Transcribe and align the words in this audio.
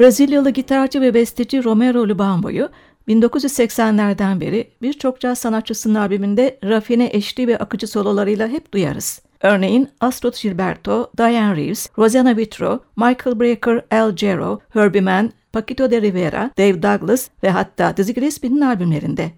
Brezilyalı 0.00 0.50
gitarcı 0.50 1.00
ve 1.00 1.14
besteci 1.14 1.64
Romero 1.64 2.08
Lubambo'yu 2.08 2.68
1980'lerden 3.08 4.40
beri 4.40 4.70
birçok 4.82 5.20
caz 5.20 5.38
sanatçısının 5.38 5.94
albümünde 5.94 6.58
rafine 6.64 7.10
eşli 7.12 7.46
ve 7.46 7.58
akıcı 7.58 7.86
sololarıyla 7.86 8.48
hep 8.48 8.72
duyarız. 8.72 9.22
Örneğin 9.42 9.88
Astrid 10.00 10.34
Gilberto, 10.42 11.10
Diane 11.18 11.56
Reeves, 11.56 11.88
Rosanna 11.98 12.36
Vitro, 12.36 12.80
Michael 12.96 13.40
Brecker, 13.40 13.84
Al 13.90 14.16
Jarreau, 14.16 14.60
Herbie 14.72 15.00
Mann, 15.00 15.30
Paquito 15.52 15.90
de 15.90 16.02
Rivera, 16.02 16.50
Dave 16.58 16.82
Douglas 16.82 17.28
ve 17.42 17.50
hatta 17.50 17.96
Dizzy 17.96 18.12
Gillespie'nin 18.12 18.60
albümlerinde. 18.60 19.30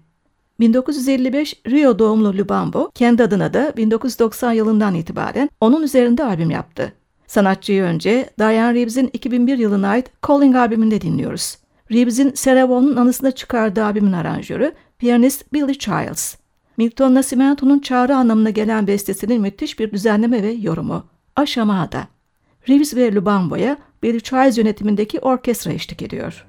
1955 0.59 1.61
Rio 1.67 1.99
doğumlu 1.99 2.37
Lubambo, 2.37 2.91
kendi 2.95 3.23
adına 3.23 3.53
da 3.53 3.73
1990 3.77 4.51
yılından 4.51 4.95
itibaren 4.95 5.49
onun 5.61 5.83
üzerinde 5.83 6.23
albüm 6.23 6.51
yaptı. 6.51 6.93
Sanatçıyı 7.33 7.83
önce 7.83 8.29
Diane 8.39 8.73
Reeves'in 8.73 9.09
2001 9.13 9.57
yılına 9.57 9.87
ait 9.89 10.11
Calling 10.27 10.55
albümünde 10.55 11.01
dinliyoruz. 11.01 11.57
Reeves'in 11.91 12.33
Vaughan'ın 12.69 12.95
anısına 12.95 13.31
çıkardığı 13.31 13.85
albümün 13.85 14.13
aranjörü 14.13 14.73
piyanist 14.97 15.53
Billy 15.53 15.73
Childs. 15.77 16.35
Milton 16.77 17.15
Nascimento'nun 17.15 17.79
çağrı 17.79 18.15
anlamına 18.15 18.49
gelen 18.49 18.87
bestesinin 18.87 19.41
müthiş 19.41 19.79
bir 19.79 19.91
düzenleme 19.91 20.43
ve 20.43 20.51
yorumu. 20.51 21.05
Aşamada. 21.35 22.07
Reeves 22.69 22.95
ve 22.95 23.15
Lubambo'ya 23.15 23.77
Billy 24.03 24.19
Childs 24.19 24.57
yönetimindeki 24.57 25.19
orkestra 25.19 25.71
eşlik 25.71 26.01
ediyor. 26.01 26.45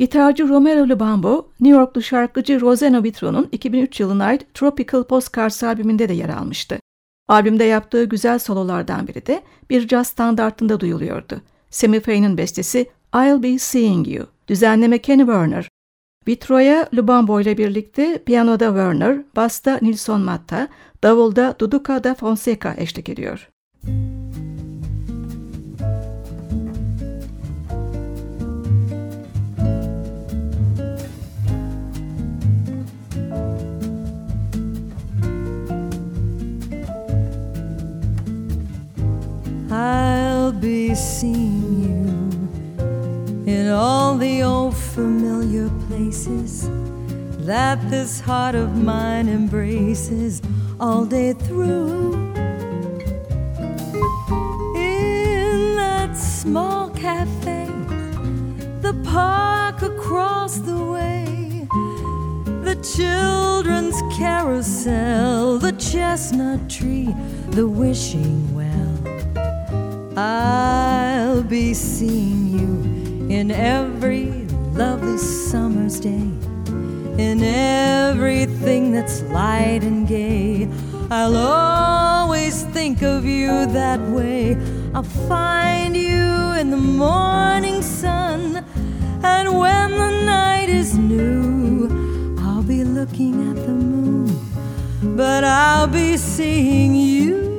Gitarcı 0.00 0.48
Romero 0.48 0.88
Lubambo, 0.88 1.48
New 1.60 1.80
Yorklu 1.80 2.02
şarkıcı 2.02 2.60
Rosanna 2.60 3.02
Vitro'nun 3.02 3.48
2003 3.52 4.00
yılına 4.00 4.24
ait 4.24 4.54
Tropical 4.54 5.04
Postcards 5.04 5.62
albümünde 5.62 6.08
de 6.08 6.12
yer 6.12 6.28
almıştı. 6.28 6.78
Albümde 7.28 7.64
yaptığı 7.64 8.04
güzel 8.04 8.38
sololardan 8.38 9.08
biri 9.08 9.26
de 9.26 9.42
bir 9.70 9.88
caz 9.88 10.06
standartında 10.06 10.80
duyuluyordu. 10.80 11.40
Sammy 11.70 12.00
Faye'nin 12.00 12.38
bestesi 12.38 12.90
I'll 13.14 13.42
Be 13.42 13.58
Seeing 13.58 14.08
You, 14.08 14.26
düzenleme 14.48 14.98
Kenny 14.98 15.22
Werner. 15.22 15.68
Vitro'ya 16.28 16.88
Lubambo 16.94 17.40
ile 17.40 17.58
birlikte 17.58 18.22
piyanoda 18.26 18.66
Werner, 18.66 19.22
basta 19.36 19.78
Nilson 19.82 20.20
Matta, 20.20 20.68
davulda 21.02 21.56
Duduka 21.58 22.04
da 22.04 22.14
Fonseca 22.14 22.74
eşlik 22.78 23.08
ediyor. 23.08 23.50
I'll 39.80 40.52
be 40.52 40.94
seeing 40.94 41.62
you 41.84 43.50
in 43.50 43.68
all 43.70 44.18
the 44.18 44.42
old 44.42 44.76
familiar 44.76 45.70
places 45.88 46.68
that 47.46 47.78
this 47.88 48.20
heart 48.20 48.56
of 48.56 48.76
mine 48.76 49.26
embraces 49.30 50.42
all 50.78 51.06
day 51.06 51.32
through. 51.32 52.12
In 54.76 55.76
that 55.76 56.14
small 56.14 56.90
cafe, 56.90 57.66
the 58.82 58.94
park 59.02 59.80
across 59.80 60.58
the 60.58 60.76
way, 60.76 61.66
the 62.68 62.76
children's 62.96 63.98
carousel, 64.18 65.58
the 65.58 65.72
chestnut 65.72 66.68
tree, 66.68 67.14
the 67.52 67.66
wishing 67.66 68.49
I'll 70.16 71.42
be 71.42 71.72
seeing 71.72 72.48
you 72.48 73.28
in 73.28 73.50
every 73.52 74.26
lovely 74.72 75.18
summer's 75.18 76.00
day, 76.00 76.28
in 77.18 77.42
everything 77.42 78.92
that's 78.92 79.22
light 79.22 79.82
and 79.82 80.08
gay. 80.08 80.68
I'll 81.12 81.36
always 81.36 82.64
think 82.64 83.02
of 83.02 83.24
you 83.24 83.66
that 83.66 84.00
way. 84.00 84.56
I'll 84.94 85.04
find 85.04 85.96
you 85.96 86.54
in 86.58 86.70
the 86.70 86.76
morning 86.76 87.80
sun, 87.80 88.64
and 89.22 89.58
when 89.58 89.90
the 89.92 90.22
night 90.24 90.68
is 90.68 90.96
new, 90.98 91.88
I'll 92.40 92.64
be 92.64 92.82
looking 92.82 93.48
at 93.50 93.56
the 93.64 93.72
moon, 93.72 95.16
but 95.16 95.44
I'll 95.44 95.86
be 95.86 96.16
seeing 96.16 96.96
you. 96.96 97.49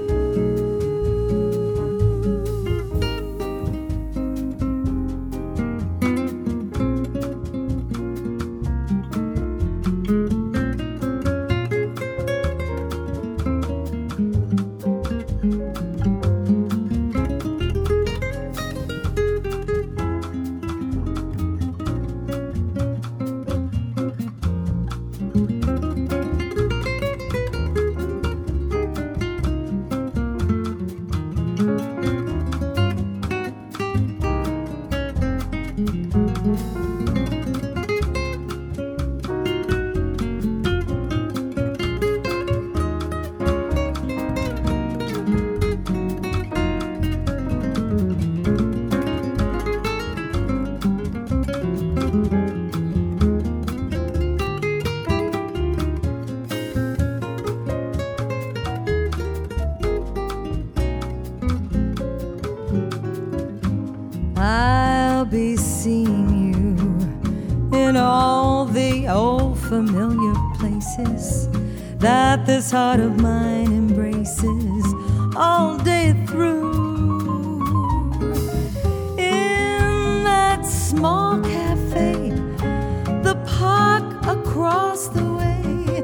Familiar 69.86 70.36
places 70.60 71.50
that 71.98 72.46
this 72.46 72.70
heart 72.70 73.00
of 73.00 73.20
mine 73.20 73.66
embraces 73.66 74.86
all 75.36 75.76
day 75.80 76.14
through. 76.28 77.64
In 79.18 80.24
that 80.24 80.64
small 80.64 81.42
cafe, 81.42 82.30
the 83.24 83.36
park 83.58 84.04
across 84.28 85.08
the 85.08 85.26
way, 85.40 86.02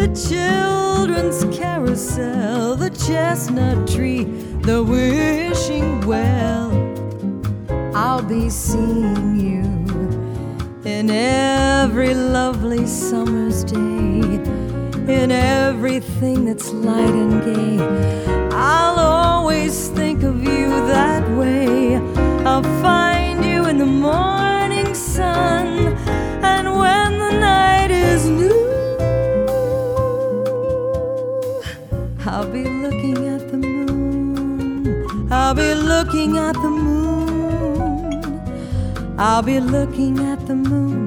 the 0.00 0.08
children's 0.28 1.44
carousel, 1.54 2.76
the 2.76 2.88
chestnut 2.88 3.86
tree, 3.86 4.24
the 4.62 4.82
wishing 4.82 6.00
well, 6.06 6.70
I'll 7.94 8.22
be 8.22 8.48
seeing 8.48 9.29
everything 16.22 16.44
that's 16.44 16.70
light 16.72 17.14
and 17.22 17.42
gay. 17.44 17.78
I'll 18.52 18.98
always 18.98 19.88
think 19.88 20.22
of 20.22 20.42
you 20.42 20.68
that 20.86 21.26
way. 21.38 21.96
I'll 22.44 22.62
find 22.82 23.42
you 23.42 23.66
in 23.66 23.78
the 23.78 23.86
morning 23.86 24.94
sun, 24.94 25.96
and 26.42 26.66
when 26.78 27.18
the 27.18 27.30
night 27.38 27.90
is 27.90 28.28
new, 28.28 28.60
I'll 32.26 32.50
be 32.50 32.64
looking 32.64 33.26
at 33.34 33.50
the 33.50 33.56
moon. 33.56 35.32
I'll 35.32 35.54
be 35.54 35.74
looking 35.74 36.36
at 36.36 36.54
the 36.54 36.68
moon. 36.68 37.00
I'll 39.18 39.42
be 39.42 39.58
looking 39.60 40.18
at 40.18 40.46
the 40.46 40.54
moon, 40.54 40.99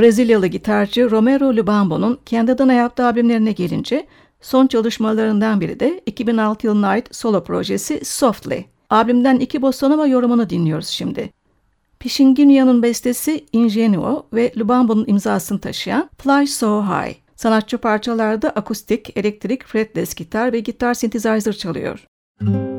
Brezilyalı 0.00 0.46
gitarcı 0.46 1.10
Romero 1.10 1.56
Lubambo'nun 1.56 2.18
kendi 2.26 2.52
adına 2.52 2.72
yaptığı 2.72 3.04
albümlerine 3.04 3.52
gelince 3.52 4.06
son 4.40 4.66
çalışmalarından 4.66 5.60
biri 5.60 5.80
de 5.80 6.00
2006 6.06 6.66
yılına 6.66 6.88
ait 6.88 7.16
solo 7.16 7.44
projesi 7.44 8.04
Softly. 8.04 8.64
Albümden 8.90 9.38
iki 9.38 9.62
bossanova 9.62 10.06
yorumunu 10.06 10.50
dinliyoruz 10.50 10.86
şimdi. 10.86 11.30
Pişinginia'nın 11.98 12.82
bestesi 12.82 13.44
Ingenuo 13.52 14.26
ve 14.32 14.52
Lubambo'nun 14.56 15.04
imzasını 15.06 15.60
taşıyan 15.60 16.10
Fly 16.18 16.46
So 16.46 16.82
High. 16.82 17.14
Sanatçı 17.36 17.78
parçalarda 17.78 18.50
akustik, 18.50 19.16
elektrik, 19.16 19.64
fretless 19.66 20.14
gitar 20.14 20.52
ve 20.52 20.60
gitar 20.60 20.94
synthesizer 20.94 21.52
çalıyor. 21.52 22.06
Müzik 22.40 22.69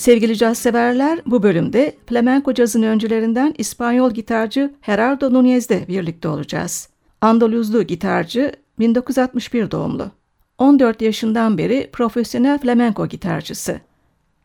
Sevgili 0.00 0.36
caz 0.36 0.58
severler, 0.58 1.20
bu 1.26 1.42
bölümde 1.42 1.96
flamenco 2.06 2.54
cazın 2.54 2.82
öncülerinden 2.82 3.54
İspanyol 3.58 4.10
gitarcı 4.10 4.74
Gerardo 4.86 5.26
Núñez'de 5.26 5.88
birlikte 5.88 6.28
olacağız. 6.28 6.88
Andaluzlu 7.20 7.82
gitarcı 7.82 8.52
1961 8.78 9.70
doğumlu. 9.70 10.10
14 10.58 11.02
yaşından 11.02 11.58
beri 11.58 11.90
profesyonel 11.92 12.58
flamenco 12.58 13.06
gitarcısı. 13.06 13.80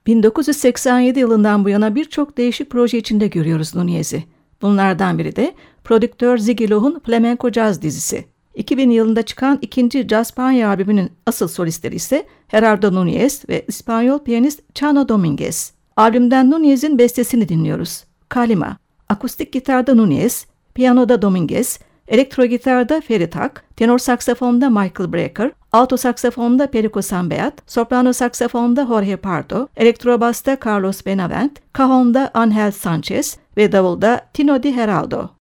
1987 0.08 1.20
yılından 1.20 1.66
bu 1.66 1.70
yana 1.70 1.96
birçok 1.96 2.38
değişik 2.38 2.70
proje 2.70 2.98
içinde 2.98 3.28
görüyoruz 3.28 3.76
Núñez'i. 3.76 4.24
Bunlardan 4.62 5.18
biri 5.18 5.36
de 5.36 5.54
prodüktör 5.84 6.38
Ziggy 6.38 6.70
Loh'un 6.70 7.00
Flamenco 7.06 7.52
Jazz 7.52 7.82
dizisi. 7.82 8.26
2000 8.56 8.90
yılında 8.90 9.22
çıkan 9.22 9.60
ikinci 9.62 10.08
Jazz 10.08 10.32
Panya 10.32 10.70
albümünün 10.70 11.12
asıl 11.26 11.48
solistleri 11.48 11.96
ise 11.96 12.26
Gerardo 12.50 12.88
Núñez 12.88 13.50
ve 13.50 13.66
İspanyol 13.68 14.20
piyanist 14.20 14.76
Chano 14.76 15.10
Dominguez. 15.10 15.74
Albümden 15.98 16.52
Núñez'in 16.52 16.98
bestesini 16.98 17.50
dinliyoruz. 17.50 18.04
Kalima. 18.30 18.78
Akustik 19.10 19.54
gitarda 19.54 19.92
Núñez, 19.92 20.46
piyanoda 20.74 21.22
Dominguez, 21.22 21.80
elektro 22.08 22.46
gitarda 22.46 23.02
Ferit 23.02 23.36
Ak, 23.36 23.64
tenor 23.76 24.00
saksafonda 24.00 24.70
Michael 24.70 25.14
Brecker, 25.14 25.52
alto 25.72 25.98
saksafonda 25.98 26.68
Perico 26.68 27.02
Sambeat, 27.02 27.54
soprano 27.68 28.14
saksafonda 28.14 28.86
Jorge 28.86 29.16
Pardo, 29.16 29.68
elektrobasta 29.76 30.58
Carlos 30.66 31.06
Benavent, 31.06 31.60
kahonda 31.74 32.32
Angel 32.34 32.72
Sanchez 32.72 33.38
ve 33.58 33.72
davulda 33.72 34.22
Tino 34.34 34.64
Di 34.64 34.76
Heraldo. 34.76 35.35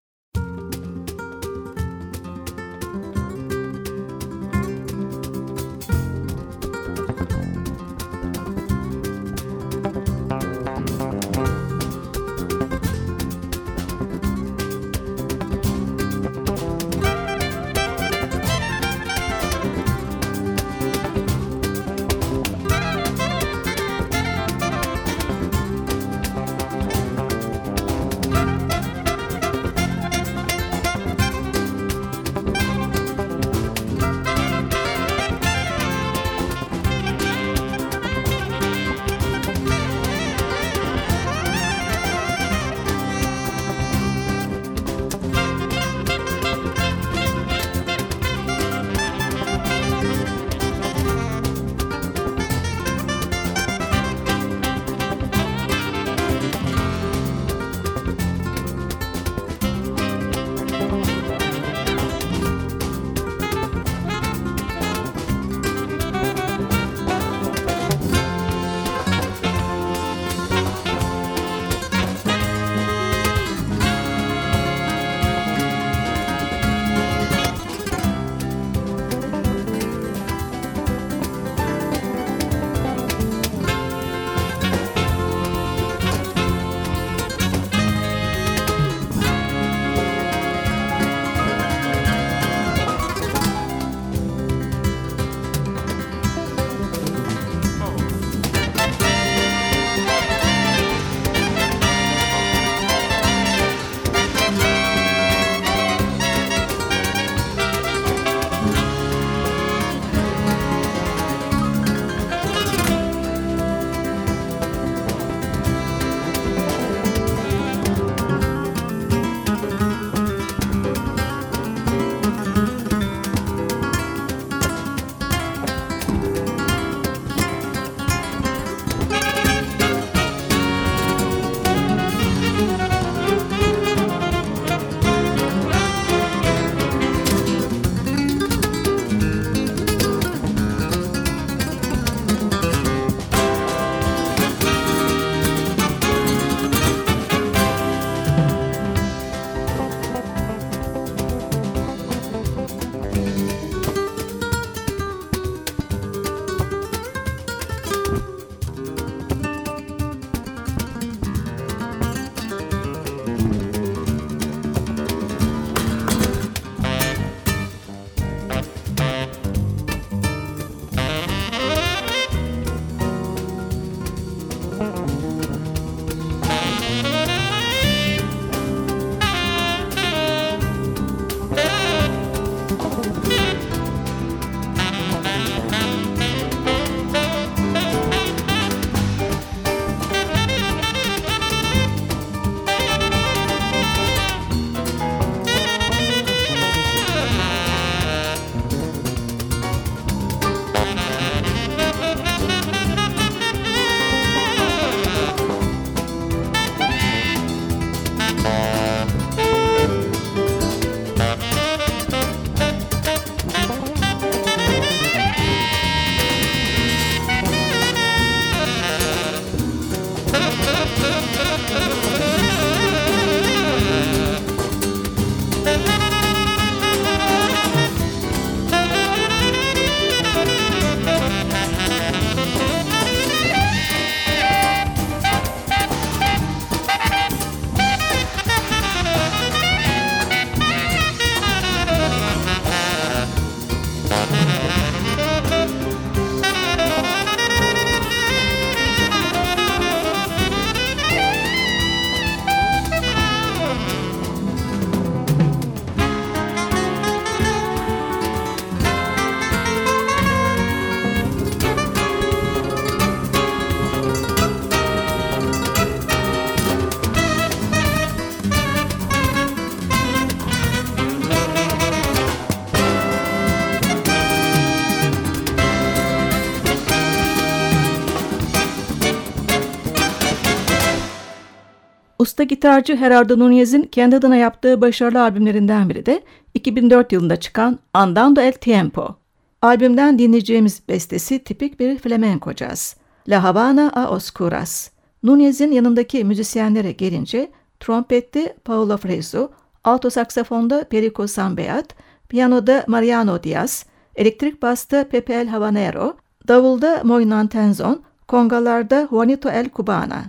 Usta 282.33 282.43
gitarcı 282.43 282.93
Gerardo 282.93 283.33
Núñez'in 283.33 283.87
kendi 283.87 284.15
adına 284.15 284.35
yaptığı 284.35 284.81
başarılı 284.81 285.21
albümlerinden 285.21 285.89
biri 285.89 286.05
de 286.05 286.23
2004 286.53 287.11
yılında 287.11 287.35
çıkan 287.35 287.79
Andando 287.93 288.41
el 288.41 288.51
Tiempo. 288.51 289.15
Albümden 289.61 290.19
dinleyeceğimiz 290.19 290.81
bestesi 290.89 291.43
tipik 291.43 291.79
bir 291.79 291.97
flamenco 291.97 292.53
caz. 292.53 292.95
La 293.27 293.43
Habana 293.43 293.89
a 293.89 294.09
Oscuras. 294.09 294.89
Núñez'in 295.23 295.71
yanındaki 295.71 296.23
müzisyenlere 296.23 296.91
gelince 296.91 297.51
trompette 297.79 298.55
Paolo 298.65 298.97
Fresu, 298.97 299.51
alto 299.83 300.09
saksafonda 300.09 300.83
Perico 300.83 301.27
Sambeat, 301.27 301.95
piyanoda 302.29 302.83
Mariano 302.87 303.43
Diaz, 303.43 303.85
elektrik 304.15 304.61
basta 304.61 305.03
Pepe 305.03 305.33
El 305.33 305.47
Habanero, 305.47 306.17
davulda 306.47 307.01
Moynan 307.03 307.47
Tenzon, 307.47 308.03
kongalarda 308.27 309.07
Juanito 309.09 309.49
El 309.49 309.69
Cubana. 309.69 310.23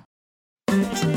Müzik 0.73 1.14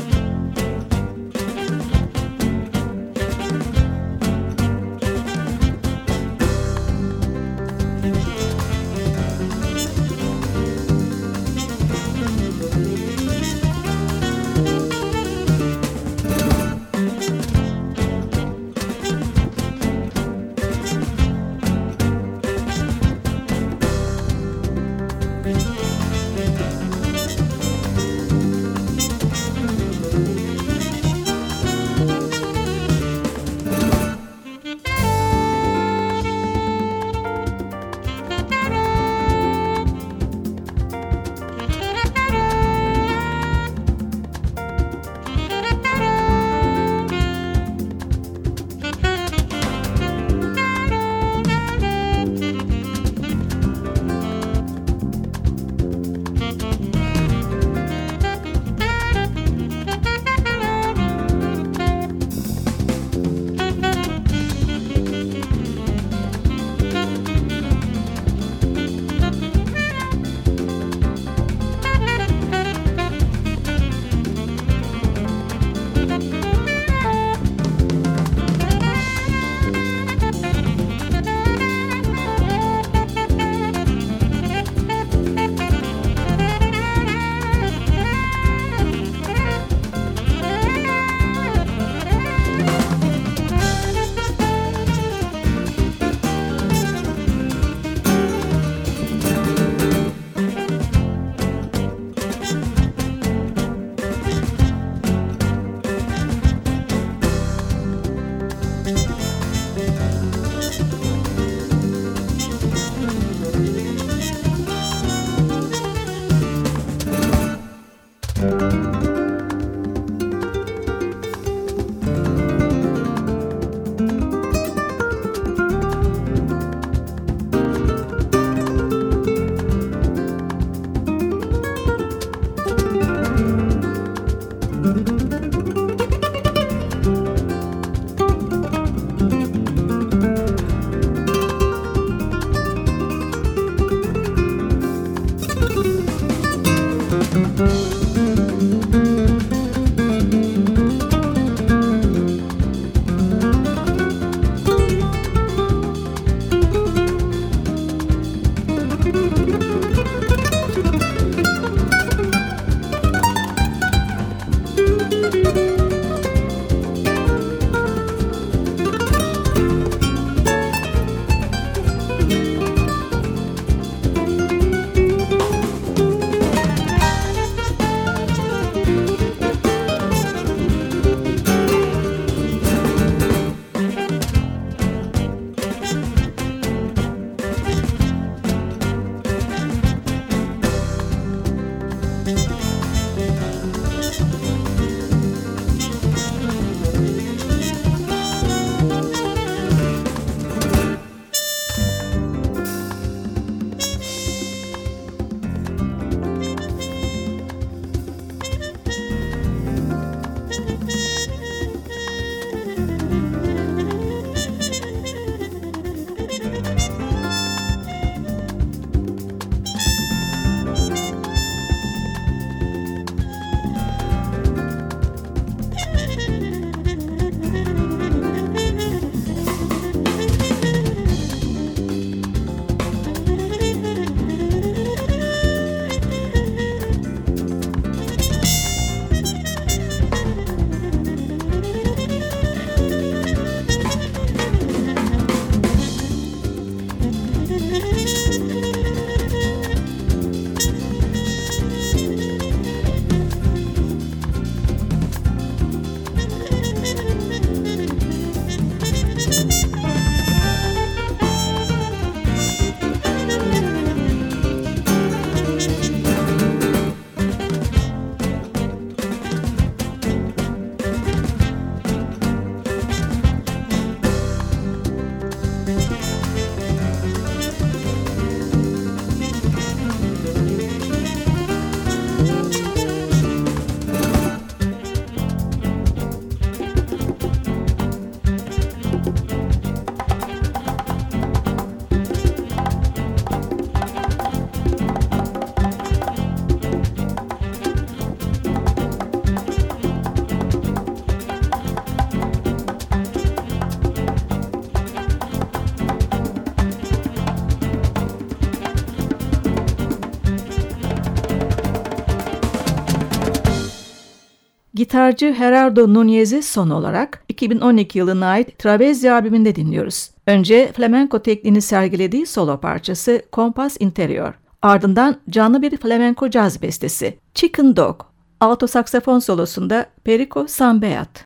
gitarcı 314.88 315.34
Gerardo 315.38 315.94
Nunez'i 315.94 316.42
son 316.42 316.70
olarak 316.70 317.24
2012 317.28 317.98
yılına 317.98 318.26
ait 318.26 318.58
Travezzi 318.58 319.12
albümünde 319.12 319.54
dinliyoruz. 319.54 320.10
Önce 320.26 320.72
flamenco 320.72 321.22
tekniğini 321.22 321.62
sergilediği 321.62 322.26
solo 322.26 322.60
parçası 322.60 323.22
Kompas 323.32 323.76
Interior. 323.80 324.34
Ardından 324.62 325.16
canlı 325.30 325.62
bir 325.62 325.76
flamenco 325.76 326.30
caz 326.30 326.62
bestesi 326.62 327.18
Chicken 327.34 327.76
Dog. 327.76 328.02
Alto 328.40 328.66
saksafon 328.66 329.18
solosunda 329.18 329.86
Perico 330.04 330.46
Sambeat. 330.46 331.24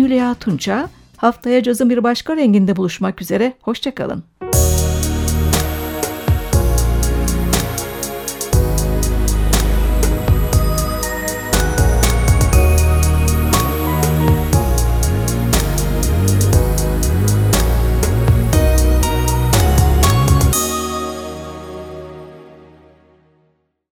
Ben 0.00 0.04
Hülya 0.04 0.34
Tunça. 0.34 0.88
Haftaya 1.16 1.62
cazın 1.62 1.90
bir 1.90 2.04
başka 2.04 2.36
renginde 2.36 2.76
buluşmak 2.76 3.22
üzere. 3.22 3.52
Hoşçakalın. 3.62 4.24